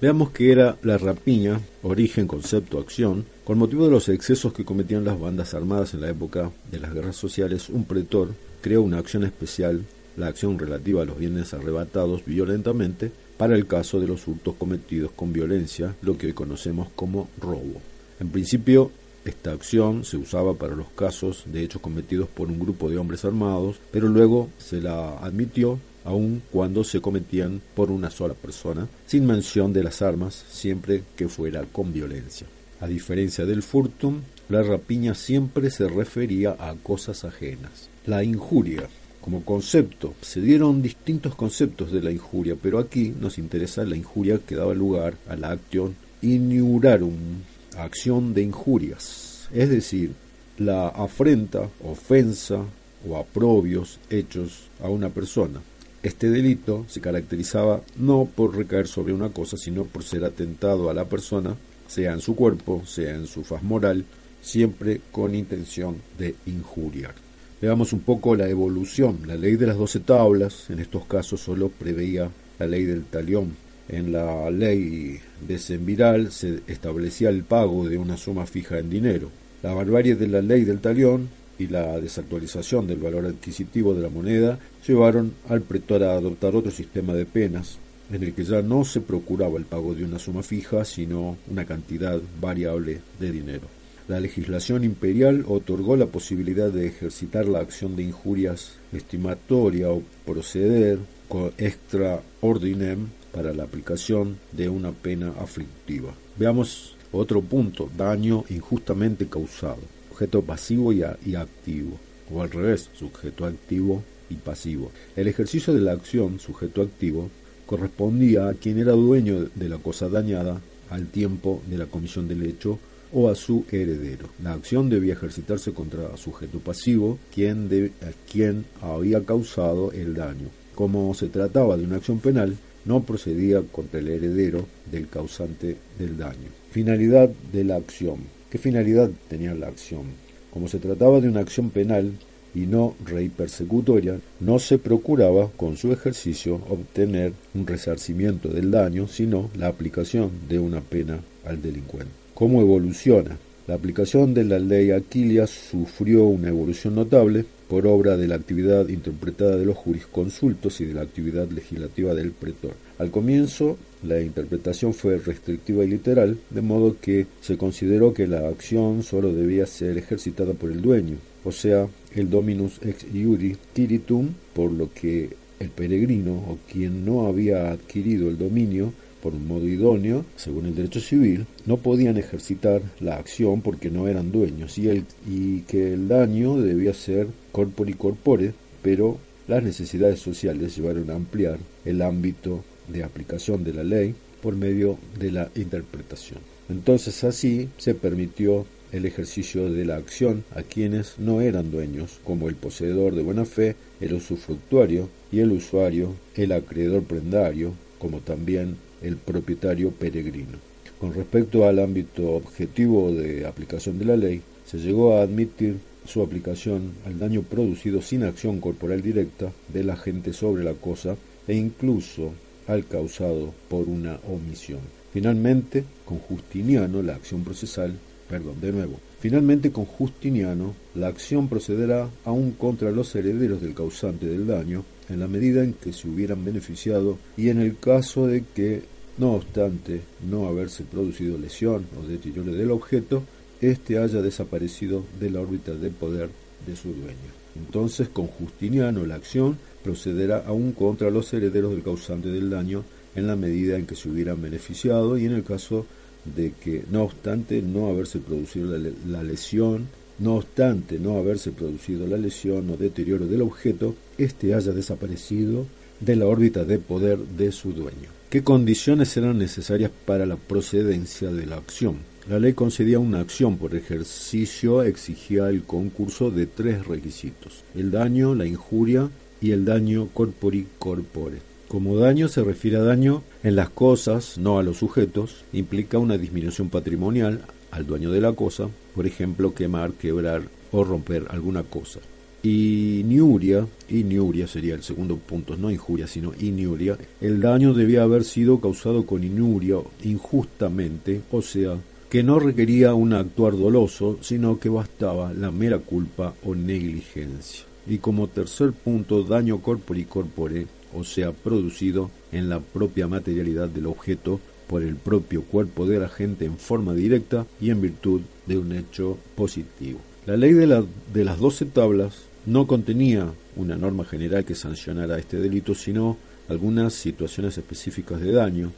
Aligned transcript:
Veamos 0.00 0.30
qué 0.30 0.52
era 0.52 0.76
la 0.82 0.96
rapiña, 0.96 1.60
origen, 1.82 2.28
concepto, 2.28 2.78
acción. 2.78 3.24
Con 3.42 3.58
motivo 3.58 3.84
de 3.84 3.90
los 3.90 4.08
excesos 4.08 4.52
que 4.52 4.64
cometían 4.64 5.04
las 5.04 5.18
bandas 5.18 5.54
armadas 5.54 5.92
en 5.92 6.02
la 6.02 6.08
época 6.08 6.52
de 6.70 6.78
las 6.78 6.94
guerras 6.94 7.16
sociales, 7.16 7.68
un 7.68 7.84
pretor 7.84 8.28
creó 8.60 8.82
una 8.82 8.98
acción 8.98 9.24
especial, 9.24 9.82
la 10.16 10.28
acción 10.28 10.56
relativa 10.56 11.02
a 11.02 11.04
los 11.04 11.18
bienes 11.18 11.52
arrebatados 11.52 12.24
violentamente, 12.24 13.10
para 13.36 13.56
el 13.56 13.66
caso 13.66 13.98
de 13.98 14.06
los 14.06 14.28
hurtos 14.28 14.54
cometidos 14.56 15.10
con 15.10 15.32
violencia, 15.32 15.96
lo 16.02 16.16
que 16.16 16.28
hoy 16.28 16.32
conocemos 16.32 16.90
como 16.94 17.28
robo. 17.40 17.80
En 18.20 18.28
principio, 18.28 18.92
esta 19.24 19.50
acción 19.50 20.04
se 20.04 20.16
usaba 20.16 20.54
para 20.54 20.76
los 20.76 20.90
casos 20.90 21.42
de 21.46 21.64
hechos 21.64 21.82
cometidos 21.82 22.28
por 22.28 22.46
un 22.46 22.60
grupo 22.60 22.88
de 22.88 22.98
hombres 22.98 23.24
armados, 23.24 23.80
pero 23.90 24.06
luego 24.06 24.48
se 24.58 24.80
la 24.80 25.18
admitió 25.18 25.80
aun 26.08 26.42
cuando 26.50 26.84
se 26.84 27.00
cometían 27.00 27.60
por 27.74 27.90
una 27.90 28.10
sola 28.10 28.32
persona, 28.32 28.88
sin 29.06 29.26
mención 29.26 29.74
de 29.74 29.84
las 29.84 30.00
armas, 30.00 30.42
siempre 30.50 31.02
que 31.14 31.28
fuera 31.28 31.64
con 31.70 31.92
violencia. 31.92 32.46
A 32.80 32.86
diferencia 32.86 33.44
del 33.44 33.62
furtum, 33.62 34.22
la 34.48 34.62
rapiña 34.62 35.14
siempre 35.14 35.70
se 35.70 35.86
refería 35.86 36.56
a 36.58 36.74
cosas 36.82 37.24
ajenas. 37.24 37.90
La 38.06 38.24
injuria, 38.24 38.88
como 39.20 39.44
concepto, 39.44 40.14
se 40.22 40.40
dieron 40.40 40.80
distintos 40.80 41.34
conceptos 41.34 41.92
de 41.92 42.02
la 42.02 42.10
injuria, 42.10 42.56
pero 42.60 42.78
aquí 42.78 43.12
nos 43.20 43.36
interesa 43.36 43.84
la 43.84 43.96
injuria 43.96 44.38
que 44.38 44.54
daba 44.54 44.72
lugar 44.72 45.14
a 45.28 45.36
la 45.36 45.50
acción 45.50 45.94
iniurarum, 46.22 47.42
acción 47.76 48.32
de 48.32 48.42
injurias, 48.42 49.48
es 49.52 49.68
decir, 49.68 50.12
la 50.56 50.88
afrenta, 50.88 51.68
ofensa 51.84 52.64
o 53.06 53.16
aprobios 53.16 54.00
hechos 54.08 54.68
a 54.82 54.88
una 54.88 55.10
persona. 55.10 55.60
Este 56.02 56.30
delito 56.30 56.84
se 56.88 57.00
caracterizaba 57.00 57.82
no 57.96 58.28
por 58.32 58.56
recaer 58.56 58.86
sobre 58.86 59.12
una 59.12 59.30
cosa, 59.30 59.56
sino 59.56 59.84
por 59.84 60.04
ser 60.04 60.24
atentado 60.24 60.90
a 60.90 60.94
la 60.94 61.06
persona, 61.06 61.56
sea 61.88 62.12
en 62.12 62.20
su 62.20 62.36
cuerpo, 62.36 62.82
sea 62.86 63.16
en 63.16 63.26
su 63.26 63.42
faz 63.42 63.64
moral, 63.64 64.04
siempre 64.40 65.00
con 65.10 65.34
intención 65.34 65.96
de 66.16 66.36
injuriar. 66.46 67.14
Veamos 67.60 67.92
un 67.92 68.00
poco 68.00 68.36
la 68.36 68.48
evolución. 68.48 69.18
La 69.26 69.34
ley 69.34 69.56
de 69.56 69.66
las 69.66 69.76
doce 69.76 69.98
tablas, 69.98 70.70
en 70.70 70.78
estos 70.78 71.04
casos 71.06 71.40
solo 71.40 71.68
preveía 71.68 72.30
la 72.60 72.66
ley 72.68 72.84
del 72.84 73.02
talión. 73.04 73.56
En 73.88 74.12
la 74.12 74.48
ley 74.50 75.18
de 75.46 75.58
Sembiral 75.58 76.30
se 76.30 76.60
establecía 76.68 77.30
el 77.30 77.42
pago 77.42 77.88
de 77.88 77.98
una 77.98 78.16
suma 78.16 78.46
fija 78.46 78.78
en 78.78 78.90
dinero. 78.90 79.30
La 79.64 79.74
barbarie 79.74 80.14
de 80.14 80.28
la 80.28 80.42
ley 80.42 80.64
del 80.64 80.78
talión 80.78 81.28
y 81.58 81.66
la 81.66 81.98
desactualización 82.00 82.86
del 82.86 82.98
valor 82.98 83.26
adquisitivo 83.26 83.94
de 83.94 84.02
la 84.02 84.08
moneda 84.08 84.58
llevaron 84.86 85.32
al 85.48 85.62
pretor 85.62 86.04
a 86.04 86.12
adoptar 86.12 86.54
otro 86.54 86.70
sistema 86.70 87.14
de 87.14 87.26
penas, 87.26 87.78
en 88.12 88.22
el 88.22 88.32
que 88.32 88.44
ya 88.44 88.62
no 88.62 88.84
se 88.84 89.00
procuraba 89.00 89.58
el 89.58 89.64
pago 89.64 89.94
de 89.94 90.04
una 90.04 90.18
suma 90.18 90.42
fija, 90.42 90.84
sino 90.84 91.36
una 91.50 91.64
cantidad 91.64 92.20
variable 92.40 93.00
de 93.18 93.32
dinero. 93.32 93.66
La 94.06 94.20
legislación 94.20 94.84
imperial 94.84 95.44
otorgó 95.46 95.96
la 95.96 96.06
posibilidad 96.06 96.70
de 96.70 96.86
ejercitar 96.86 97.46
la 97.46 97.58
acción 97.58 97.94
de 97.94 98.04
injurias 98.04 98.72
estimatoria 98.92 99.90
o 99.90 100.02
proceder 100.24 100.98
con 101.28 101.52
extra 101.58 102.22
ordinem 102.40 103.08
para 103.32 103.52
la 103.52 103.64
aplicación 103.64 104.38
de 104.52 104.70
una 104.70 104.92
pena 104.92 105.34
aflictiva. 105.38 106.14
Veamos 106.38 106.96
otro 107.12 107.42
punto, 107.42 107.90
daño 107.94 108.44
injustamente 108.48 109.28
causado 109.28 109.97
sujeto 110.18 110.42
pasivo 110.42 110.92
y, 110.92 111.04
activo, 111.04 111.96
o 112.34 112.42
al 112.42 112.50
revés, 112.50 112.90
sujeto 112.92 113.46
activo 113.46 114.02
y 114.28 114.34
pasivo. 114.34 114.90
El 115.14 115.28
ejercicio 115.28 115.72
de 115.72 115.80
la 115.80 115.92
acción 115.92 116.40
sujeto 116.40 116.82
activo 116.82 117.30
correspondía 117.66 118.48
a 118.48 118.54
quien 118.54 118.80
era 118.80 118.92
dueño 118.92 119.46
de 119.54 119.68
la 119.68 119.78
cosa 119.78 120.08
dañada 120.08 120.60
al 120.90 121.06
tiempo 121.06 121.62
de 121.70 121.78
la 121.78 121.86
comisión 121.86 122.26
del 122.26 122.42
hecho 122.42 122.80
o 123.12 123.30
a 123.30 123.36
su 123.36 123.64
heredero. 123.70 124.26
La 124.42 124.54
acción 124.54 124.90
debía 124.90 125.12
ejercitarse 125.12 125.72
contra 125.72 126.16
sujeto 126.16 126.58
pasivo, 126.58 127.16
quien, 127.32 127.92
quien 128.28 128.64
había 128.82 129.24
causado 129.24 129.92
el 129.92 130.14
daño. 130.14 130.48
Como 130.74 131.14
se 131.14 131.28
trataba 131.28 131.76
de 131.76 131.84
una 131.84 131.98
acción 131.98 132.18
penal, 132.18 132.56
no 132.86 133.04
procedía 133.04 133.62
contra 133.62 134.00
el 134.00 134.08
heredero 134.08 134.66
del 134.90 135.08
causante 135.08 135.76
del 135.96 136.18
daño. 136.18 136.48
Finalidad 136.72 137.30
de 137.52 137.62
la 137.62 137.76
acción. 137.76 138.37
¿Qué 138.50 138.56
finalidad 138.56 139.10
tenía 139.28 139.54
la 139.54 139.68
acción? 139.68 140.04
Como 140.50 140.68
se 140.68 140.78
trataba 140.78 141.20
de 141.20 141.28
una 141.28 141.40
acción 141.40 141.68
penal 141.68 142.12
y 142.54 142.60
no 142.60 142.96
rey 143.04 143.28
persecutoria, 143.28 144.20
no 144.40 144.58
se 144.58 144.78
procuraba 144.78 145.50
con 145.54 145.76
su 145.76 145.92
ejercicio 145.92 146.54
obtener 146.70 147.34
un 147.54 147.66
resarcimiento 147.66 148.48
del 148.48 148.70
daño, 148.70 149.06
sino 149.06 149.50
la 149.54 149.66
aplicación 149.66 150.30
de 150.48 150.58
una 150.58 150.80
pena 150.80 151.20
al 151.44 151.60
delincuente. 151.60 152.12
¿Cómo 152.32 152.62
evoluciona? 152.62 153.36
La 153.68 153.74
aplicación 153.74 154.32
de 154.32 154.44
la 154.44 154.58
ley 154.58 154.92
Aquilia 154.92 155.46
sufrió 155.46 156.24
una 156.24 156.48
evolución 156.48 156.94
notable 156.94 157.44
por 157.68 157.86
obra 157.86 158.16
de 158.16 158.26
la 158.26 158.36
actividad 158.36 158.88
interpretada 158.88 159.58
de 159.58 159.66
los 159.66 159.76
jurisconsultos 159.76 160.80
y 160.80 160.86
de 160.86 160.94
la 160.94 161.02
actividad 161.02 161.50
legislativa 161.50 162.14
del 162.14 162.30
pretor. 162.30 162.72
Al 162.96 163.10
comienzo, 163.10 163.76
la 164.02 164.22
interpretación 164.22 164.94
fue 164.94 165.18
restrictiva 165.18 165.84
y 165.84 165.88
literal, 165.88 166.38
de 166.48 166.62
modo 166.62 166.96
que 166.98 167.26
se 167.42 167.58
consideró 167.58 168.14
que 168.14 168.26
la 168.26 168.48
acción 168.48 169.02
sólo 169.02 169.34
debía 169.34 169.66
ser 169.66 169.98
ejercitada 169.98 170.54
por 170.54 170.72
el 170.72 170.80
dueño, 170.80 171.16
o 171.44 171.52
sea, 171.52 171.86
el 172.14 172.30
dominus 172.30 172.80
ex 172.82 173.04
iuri 173.12 173.58
tiritum, 173.74 174.30
por 174.54 174.72
lo 174.72 174.88
que 174.94 175.28
el 175.60 175.68
peregrino 175.68 176.32
o 176.32 176.58
quien 176.72 177.04
no 177.04 177.26
había 177.26 177.70
adquirido 177.70 178.30
el 178.30 178.38
dominio 178.38 178.94
por 179.22 179.34
un 179.34 179.46
modo 179.46 179.66
idóneo, 179.66 180.24
según 180.36 180.66
el 180.66 180.74
derecho 180.74 181.00
civil, 181.00 181.46
no 181.66 181.76
podían 181.78 182.16
ejercitar 182.16 182.82
la 183.00 183.16
acción 183.16 183.62
porque 183.62 183.90
no 183.90 184.08
eran 184.08 184.32
dueños 184.32 184.78
y, 184.78 184.88
el, 184.88 185.04
y 185.28 185.60
que 185.62 185.92
el 185.92 186.08
daño 186.08 186.56
debía 186.58 186.94
ser 186.94 187.26
corpore 187.52 187.94
corpore, 187.94 188.52
pero 188.82 189.18
las 189.48 189.62
necesidades 189.62 190.20
sociales 190.20 190.76
llevaron 190.76 191.10
a 191.10 191.14
ampliar 191.14 191.58
el 191.84 192.02
ámbito 192.02 192.64
de 192.88 193.02
aplicación 193.02 193.64
de 193.64 193.72
la 193.72 193.84
ley 193.84 194.14
por 194.42 194.54
medio 194.54 194.98
de 195.18 195.32
la 195.32 195.50
interpretación. 195.54 196.40
Entonces 196.68 197.24
así 197.24 197.68
se 197.78 197.94
permitió 197.94 198.66
el 198.92 199.04
ejercicio 199.04 199.70
de 199.70 199.84
la 199.84 199.96
acción 199.96 200.44
a 200.54 200.62
quienes 200.62 201.18
no 201.18 201.40
eran 201.40 201.70
dueños, 201.70 202.20
como 202.24 202.48
el 202.48 202.56
poseedor 202.56 203.14
de 203.14 203.22
buena 203.22 203.44
fe, 203.44 203.76
el 204.00 204.14
usufructuario 204.14 205.08
y 205.30 205.40
el 205.40 205.52
usuario, 205.52 206.14
el 206.34 206.52
acreedor 206.52 207.02
prendario, 207.04 207.74
como 207.98 208.20
también 208.20 208.76
el 209.02 209.16
propietario 209.16 209.90
peregrino. 209.90 210.58
Con 211.00 211.14
respecto 211.14 211.66
al 211.66 211.78
ámbito 211.78 212.32
objetivo 212.32 213.12
de 213.12 213.46
aplicación 213.46 213.98
de 213.98 214.04
la 214.04 214.16
ley, 214.16 214.42
se 214.66 214.78
llegó 214.78 215.14
a 215.14 215.22
admitir 215.22 215.76
su 216.06 216.22
aplicación 216.22 216.92
al 217.06 217.18
daño 217.18 217.42
producido 217.42 218.02
sin 218.02 218.24
acción 218.24 218.60
corporal 218.60 219.02
directa 219.02 219.52
de 219.68 219.84
la 219.84 219.96
gente 219.96 220.32
sobre 220.32 220.64
la 220.64 220.74
cosa 220.74 221.16
e 221.46 221.54
incluso 221.54 222.32
al 222.66 222.86
causado 222.86 223.54
por 223.68 223.88
una 223.88 224.18
omisión. 224.28 224.80
Finalmente, 225.12 225.84
con 226.04 226.18
Justiniano 226.18 227.02
la 227.02 227.14
acción 227.14 227.44
procesal, 227.44 227.94
perdón, 228.28 228.60
de 228.60 228.72
nuevo, 228.72 229.00
finalmente 229.20 229.72
con 229.72 229.84
Justiniano 229.84 230.74
la 230.94 231.08
acción 231.08 231.48
procederá 231.48 232.08
aún 232.24 232.52
contra 232.52 232.90
los 232.90 233.14
herederos 233.14 233.60
del 233.60 233.74
causante 233.74 234.26
del 234.26 234.46
daño 234.46 234.84
en 235.08 235.20
la 235.20 235.28
medida 235.28 235.64
en 235.64 235.72
que 235.72 235.92
se 235.92 236.08
hubieran 236.08 236.44
beneficiado 236.44 237.18
y 237.36 237.48
en 237.48 237.60
el 237.60 237.78
caso 237.78 238.26
de 238.26 238.44
que, 238.54 238.82
no 239.16 239.32
obstante 239.32 240.02
no 240.28 240.46
haberse 240.46 240.84
producido 240.84 241.38
lesión 241.38 241.86
o 241.98 242.06
deterioro 242.06 242.52
del 242.52 242.70
objeto, 242.70 243.24
éste 243.60 243.98
haya 243.98 244.22
desaparecido 244.22 245.04
de 245.18 245.30
la 245.30 245.40
órbita 245.40 245.74
de 245.74 245.90
poder 245.90 246.28
de 246.66 246.76
su 246.76 246.88
dueño. 246.92 247.38
Entonces, 247.56 248.08
con 248.08 248.26
Justiniano 248.26 249.04
la 249.06 249.16
acción 249.16 249.58
procederá 249.82 250.44
aún 250.46 250.72
contra 250.72 251.10
los 251.10 251.32
herederos 251.32 251.72
del 251.72 251.82
causante 251.82 252.28
del 252.28 252.50
daño 252.50 252.84
en 253.16 253.26
la 253.26 253.36
medida 253.36 253.76
en 253.76 253.86
que 253.86 253.96
se 253.96 254.08
hubieran 254.08 254.40
beneficiado 254.40 255.18
y 255.18 255.24
en 255.24 255.32
el 255.32 255.42
caso 255.42 255.86
de 256.34 256.52
que, 256.52 256.84
no 256.90 257.04
obstante 257.04 257.62
no 257.62 257.88
haberse 257.88 258.18
producido 258.18 258.76
la, 258.76 259.22
lesión, 259.22 259.88
no 260.18 260.36
obstante 260.36 260.98
no 260.98 261.18
haberse 261.18 261.52
producido 261.52 262.06
la 262.06 262.16
lesión 262.16 262.68
o 262.70 262.76
deterioro 262.76 263.26
del 263.26 263.42
objeto, 263.42 263.94
éste 264.16 264.54
haya 264.54 264.72
desaparecido 264.72 265.66
de 266.00 266.16
la 266.16 266.26
órbita 266.26 266.64
de 266.64 266.78
poder 266.78 267.18
de 267.18 267.52
su 267.52 267.72
dueño. 267.72 268.10
¿Qué 268.30 268.42
condiciones 268.42 269.16
eran 269.16 269.38
necesarias 269.38 269.90
para 270.04 270.26
la 270.26 270.36
procedencia 270.36 271.30
de 271.30 271.46
la 271.46 271.56
acción? 271.56 271.96
La 272.28 272.38
ley 272.38 272.52
concedía 272.52 272.98
una 272.98 273.20
acción 273.20 273.56
por 273.56 273.74
ejercicio, 273.74 274.82
exigía 274.82 275.48
el 275.48 275.62
concurso 275.62 276.30
de 276.30 276.46
tres 276.46 276.86
requisitos, 276.86 277.64
el 277.74 277.90
daño, 277.90 278.34
la 278.34 278.44
injuria 278.44 279.08
y 279.40 279.52
el 279.52 279.64
daño 279.64 280.08
corpori 280.12 280.66
corpore. 280.78 281.47
Como 281.68 281.98
daño 281.98 282.28
se 282.28 282.42
refiere 282.42 282.78
a 282.78 282.82
daño 282.82 283.22
en 283.42 283.54
las 283.54 283.68
cosas, 283.68 284.38
no 284.38 284.58
a 284.58 284.62
los 284.62 284.78
sujetos, 284.78 285.44
implica 285.52 285.98
una 285.98 286.16
disminución 286.16 286.70
patrimonial 286.70 287.42
al 287.70 287.86
dueño 287.86 288.10
de 288.10 288.22
la 288.22 288.32
cosa, 288.32 288.70
por 288.94 289.06
ejemplo, 289.06 289.52
quemar, 289.52 289.92
quebrar 289.92 290.48
o 290.72 290.82
romper 290.82 291.26
alguna 291.28 291.64
cosa. 291.64 292.00
Iniuria, 292.42 293.66
iniuria 293.90 294.46
sería 294.46 294.74
el 294.74 294.82
segundo 294.82 295.18
punto, 295.18 295.58
no 295.58 295.70
injuria, 295.70 296.06
sino 296.06 296.32
iniuria. 296.40 296.96
El 297.20 297.38
daño 297.38 297.74
debía 297.74 298.04
haber 298.04 298.24
sido 298.24 298.60
causado 298.60 299.04
con 299.04 299.22
inuria 299.22 299.76
injustamente, 300.04 301.20
o 301.30 301.42
sea, 301.42 301.76
que 302.08 302.22
no 302.22 302.38
requería 302.38 302.94
un 302.94 303.12
actuar 303.12 303.58
doloso, 303.58 304.16
sino 304.22 304.58
que 304.58 304.70
bastaba 304.70 305.34
la 305.34 305.50
mera 305.50 305.80
culpa 305.80 306.32
o 306.46 306.54
negligencia. 306.54 307.66
Y 307.86 307.98
como 307.98 308.28
tercer 308.28 308.72
punto, 308.72 309.22
daño 309.22 309.60
corpore 309.60 310.06
corpore, 310.06 310.66
o 310.94 311.04
sea, 311.04 311.32
producido 311.32 312.10
en 312.32 312.48
la 312.48 312.60
propia 312.60 313.08
materialidad 313.08 313.68
del 313.68 313.86
objeto 313.86 314.40
por 314.66 314.82
el 314.82 314.96
propio 314.96 315.42
cuerpo 315.42 315.86
de 315.86 315.98
la 315.98 316.08
gente 316.08 316.44
en 316.44 316.58
forma 316.58 316.94
directa 316.94 317.46
y 317.60 317.70
en 317.70 317.80
virtud 317.80 318.20
de 318.46 318.58
un 318.58 318.72
hecho 318.72 319.18
positivo. 319.34 319.98
La 320.26 320.36
ley 320.36 320.52
de, 320.52 320.84
de 321.12 321.24
las 321.24 321.38
doce 321.38 321.64
tablas 321.64 322.22
no 322.46 322.66
contenía 322.66 323.32
una 323.56 323.76
norma 323.76 324.04
general 324.04 324.44
que 324.44 324.54
sancionara 324.54 325.18
este 325.18 325.38
delito, 325.38 325.74
sino 325.74 326.16
algunas 326.48 326.94
situaciones 326.94 327.58
específicas 327.58 328.20
de 328.20 328.32
daño, 328.32 328.72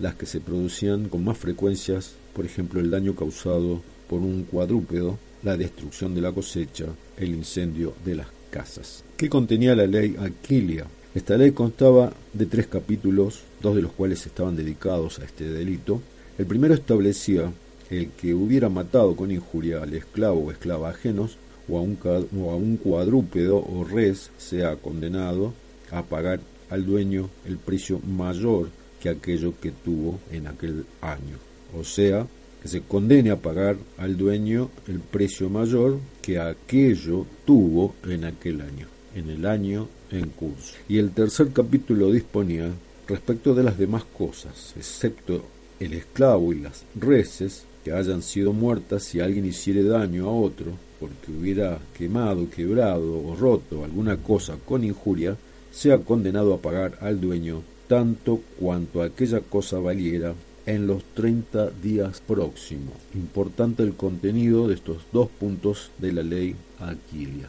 las 0.00 0.14
que 0.14 0.26
se 0.26 0.40
producían 0.40 1.08
con 1.08 1.24
más 1.24 1.38
frecuencias, 1.38 2.14
por 2.34 2.44
ejemplo 2.44 2.80
el 2.80 2.90
daño 2.90 3.14
causado 3.14 3.82
por 4.08 4.20
un 4.20 4.44
cuadrúpedo, 4.44 5.18
la 5.42 5.56
destrucción 5.56 6.14
de 6.14 6.20
la 6.20 6.32
cosecha, 6.32 6.86
el 7.16 7.30
incendio 7.30 7.94
de 8.04 8.16
las 8.16 8.26
casas. 8.50 9.04
¿Qué 9.16 9.28
contenía 9.28 9.74
la 9.74 9.86
ley 9.86 10.16
Aquilia? 10.18 10.86
Esta 11.16 11.38
ley 11.38 11.52
constaba 11.52 12.12
de 12.34 12.44
tres 12.44 12.66
capítulos, 12.66 13.40
dos 13.62 13.74
de 13.74 13.80
los 13.80 13.92
cuales 13.92 14.26
estaban 14.26 14.54
dedicados 14.54 15.18
a 15.18 15.24
este 15.24 15.48
delito. 15.48 16.02
El 16.36 16.44
primero 16.44 16.74
establecía 16.74 17.50
el 17.88 18.10
que 18.10 18.34
hubiera 18.34 18.68
matado 18.68 19.16
con 19.16 19.30
injuria 19.30 19.82
al 19.82 19.94
esclavo 19.94 20.40
o 20.40 20.50
esclava 20.50 20.90
ajenos 20.90 21.38
o 21.70 21.78
a, 21.78 21.80
un, 21.80 21.96
o 22.38 22.50
a 22.50 22.56
un 22.56 22.76
cuadrúpedo 22.76 23.56
o 23.56 23.82
res 23.82 24.30
sea 24.36 24.76
condenado 24.76 25.54
a 25.90 26.02
pagar 26.02 26.40
al 26.68 26.84
dueño 26.84 27.30
el 27.46 27.56
precio 27.56 27.98
mayor 28.00 28.68
que 29.00 29.08
aquello 29.08 29.54
que 29.58 29.70
tuvo 29.70 30.20
en 30.30 30.46
aquel 30.46 30.84
año. 31.00 31.38
O 31.74 31.82
sea, 31.82 32.26
que 32.60 32.68
se 32.68 32.82
condene 32.82 33.30
a 33.30 33.40
pagar 33.40 33.78
al 33.96 34.18
dueño 34.18 34.68
el 34.86 35.00
precio 35.00 35.48
mayor 35.48 35.98
que 36.20 36.38
aquello 36.38 37.24
tuvo 37.46 37.94
en 38.06 38.26
aquel 38.26 38.60
año, 38.60 38.86
en 39.16 39.30
el 39.30 39.46
año 39.46 39.88
en 40.10 40.28
curso. 40.28 40.74
Y 40.88 40.98
el 40.98 41.10
tercer 41.10 41.48
capítulo 41.52 42.12
disponía 42.12 42.70
respecto 43.08 43.54
de 43.54 43.64
las 43.64 43.78
demás 43.78 44.04
cosas, 44.16 44.74
excepto 44.76 45.42
el 45.80 45.94
esclavo 45.94 46.52
y 46.52 46.60
las 46.60 46.84
reses, 46.94 47.64
que 47.84 47.92
hayan 47.92 48.22
sido 48.22 48.52
muertas 48.52 49.04
si 49.04 49.20
alguien 49.20 49.46
hiciere 49.46 49.82
daño 49.84 50.28
a 50.28 50.32
otro, 50.32 50.72
porque 50.98 51.30
hubiera 51.30 51.78
quemado, 51.96 52.50
quebrado 52.50 53.22
o 53.24 53.36
roto 53.36 53.84
alguna 53.84 54.16
cosa 54.16 54.56
con 54.64 54.84
injuria, 54.84 55.36
sea 55.70 55.98
condenado 55.98 56.52
a 56.54 56.60
pagar 56.60 56.98
al 57.00 57.20
dueño 57.20 57.62
tanto 57.86 58.40
cuanto 58.58 59.02
aquella 59.02 59.40
cosa 59.40 59.78
valiera 59.78 60.34
en 60.66 60.86
los 60.88 61.04
30 61.14 61.70
días 61.70 62.20
próximos. 62.26 62.94
Importante 63.14 63.84
el 63.84 63.94
contenido 63.94 64.66
de 64.66 64.74
estos 64.74 65.02
dos 65.12 65.28
puntos 65.28 65.92
de 65.98 66.12
la 66.12 66.22
ley 66.22 66.56
Aquilia. 66.80 67.48